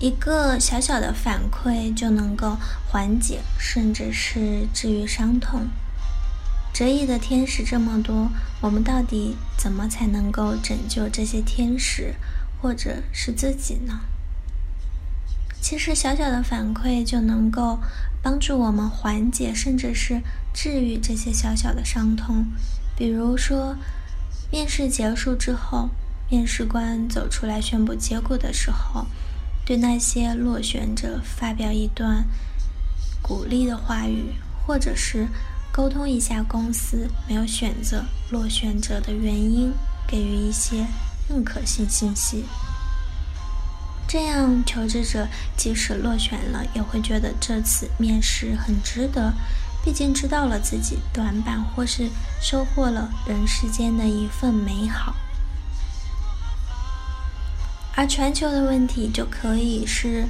[0.00, 5.66] 一个小小的反馈就能够缓解，甚至是治愈伤痛。
[6.72, 8.30] 折翼的天使这么多，
[8.60, 12.14] 我们到底怎么才能够拯救这些天使，
[12.62, 13.98] 或者是自己呢？
[15.60, 17.80] 其实小小的反馈就能够
[18.22, 20.20] 帮助我们缓解，甚至是
[20.54, 22.46] 治愈这些小小的伤痛。
[22.96, 23.74] 比如说，
[24.52, 25.90] 面试结束之后，
[26.30, 29.08] 面试官走出来宣布结果的时候。
[29.68, 32.24] 对那些落选者发表一段
[33.20, 34.32] 鼓励的话语，
[34.66, 35.28] 或者是
[35.70, 39.70] 沟通一下公司没有选择落选者的原因，
[40.06, 40.86] 给予一些
[41.28, 42.46] 认可性信息。
[44.08, 49.34] 这样求职者即使落选了，也会觉得这次面试很值得，
[49.84, 52.08] 毕竟知道了自己短板，或是
[52.40, 55.14] 收获了人世间的一份美好。
[57.98, 60.24] 而传球的问题就可以是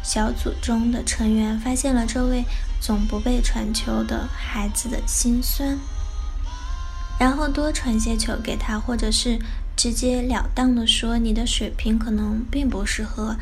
[0.00, 2.44] 小组中的成员发现了这位
[2.80, 5.76] 总不被传球的孩子的心酸，
[7.18, 9.40] 然后多传些球给他，或者是
[9.76, 13.34] 直截了当的说你的水平可能并不适合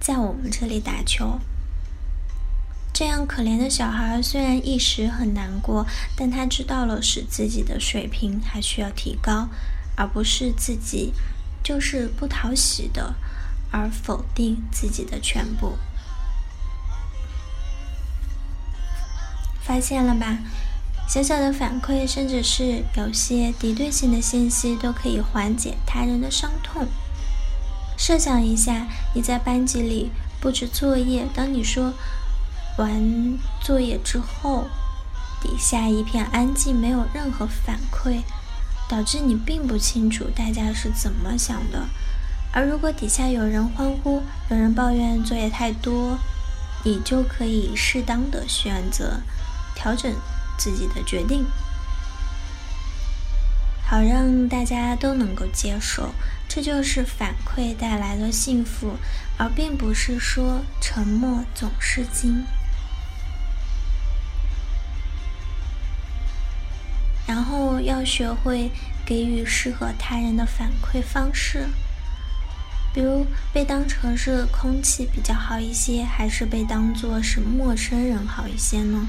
[0.00, 1.38] 在我们这里打球。
[2.92, 9.48] 这样可怜的小孩虽然一时很难过，但他知道了是自己的水平还需要提高，
[9.96, 11.12] 而不是自己。
[11.64, 13.14] 就是不讨喜的，
[13.72, 15.78] 而否定自己的全部。
[19.62, 20.38] 发现了吧？
[21.08, 26.86] 小小的反馈，甚至是有些敌对性的信息，都可以缓解他人的伤痛。
[27.96, 30.10] 设想一下，你在班级里
[30.40, 31.94] 布置作业，当你说
[32.76, 34.66] 完作业之后，
[35.40, 38.22] 底下一片安静，没有任何反馈。
[38.88, 41.86] 导致你并不清楚大家是怎么想的，
[42.52, 46.18] 而如果底下有人欢呼，有人抱怨作业太多，
[46.84, 49.20] 你就可以适当的选择
[49.74, 50.14] 调整
[50.58, 51.46] 自己的决定，
[53.86, 56.10] 好让大家都能够接受。
[56.46, 58.96] 这就是反馈带来的幸福，
[59.36, 62.44] 而并不是说沉默总是金。
[67.26, 68.70] 然后要学会
[69.04, 71.66] 给予适合他人的反馈方式，
[72.92, 79.06] 比如被当成是空气比较好一些，还是被当作是陌生人好一些呢？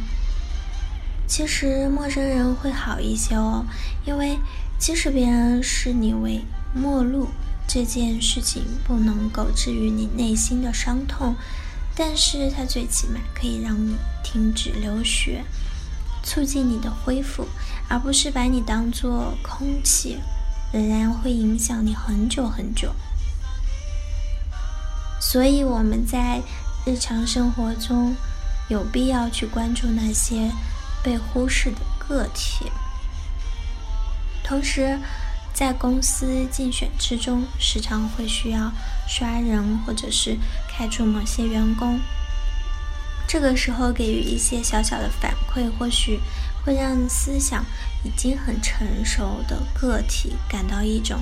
[1.27, 3.65] 其实陌生人会好一些哦，
[4.05, 4.37] 因为
[4.77, 6.41] 即使别人视你为
[6.73, 7.29] 陌路，
[7.67, 11.35] 这件事情不能够治愈你内心的伤痛，
[11.95, 15.43] 但是它最起码可以让你停止流血。
[16.25, 17.47] 促进你的恢复，
[17.87, 20.17] 而不是把你当做空气，
[20.73, 22.93] 仍然会影响你很久很久。
[25.21, 26.41] 所以我们在
[26.85, 28.15] 日常生活中
[28.67, 30.51] 有必要去关注那些
[31.03, 32.71] 被忽视的个体。
[34.43, 34.99] 同时，
[35.53, 38.71] 在公司竞选之中，时常会需要
[39.07, 40.37] 刷人，或者是
[40.67, 41.99] 开除某些员工。
[43.35, 46.21] 这个时候给予一些小小的反馈，或许
[46.63, 47.65] 会让思想
[48.01, 51.19] 已经很成熟的个体感到一种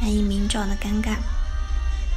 [0.00, 1.18] 难以名状的尴尬。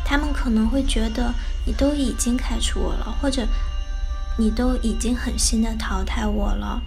[0.03, 1.31] 他们可能会觉得
[1.63, 3.47] 你都已经开除我了，或者
[4.35, 6.81] 你都已经狠心的淘汰我了，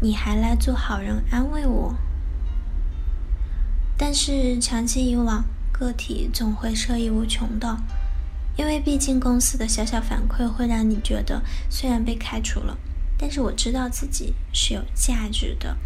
[0.00, 1.94] 你还来做好人安慰我。
[3.96, 7.78] 但是长期以往，个体总会受益无穷的。
[8.58, 11.40] 因为毕竟公司的小小反馈会让你觉得，
[11.70, 12.76] 虽然被开除了，
[13.16, 15.76] 但是我知道自己是有价值的。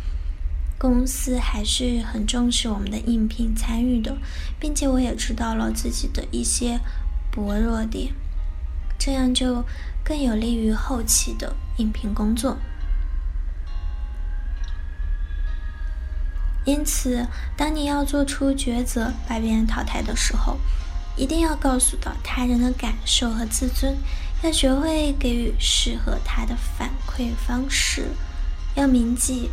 [0.78, 4.16] 公司还是很重视我们的应聘参与的，
[4.58, 6.80] 并且我也知道了自己的一些
[7.30, 8.14] 薄弱点，
[8.98, 9.62] 这样就
[10.02, 12.56] 更有利于后期的应聘工作。
[16.64, 20.58] 因此，当你要做出抉择，把别人淘汰的时候，
[21.16, 23.96] 一定要告诉到他人的感受和自尊
[24.42, 28.08] 要学会给予适合他的反馈方式
[28.74, 29.50] 要铭记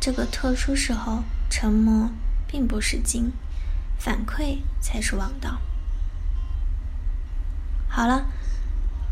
[0.00, 2.10] 这个特殊时候沉默
[2.46, 3.32] 并不是金
[3.98, 5.60] 反馈才是王道。
[7.88, 8.26] 好了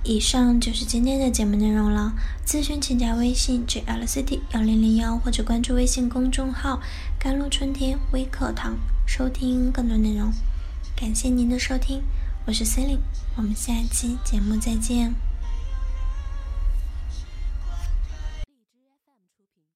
[0.02, 2.12] 以上就是今天的节目内容了。
[2.46, 6.82] 咨询请加微信 jlcd 幺零零幺或者关注微信公众号
[7.18, 8.76] 甘露春天微课堂
[9.06, 10.30] 收听更多内容。
[10.96, 12.02] 感谢您的收听，
[12.46, 13.00] 我是 Celine，
[13.36, 15.12] 我们下期节目再见。